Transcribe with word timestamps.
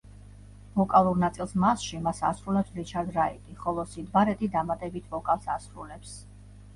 ვოკალურ 0.77 1.17
ნაწილს 1.23 1.51
მასში 1.63 1.99
მას 2.07 2.21
ასრულებს 2.29 2.73
რიჩარდ 2.81 3.11
რაიტი, 3.17 3.57
ხოლო 3.65 3.85
სიდ 3.91 4.07
ბარეტი 4.15 4.49
დამატებით 4.57 5.13
ვოკალს 5.13 5.47
ასრულებს. 5.57 6.15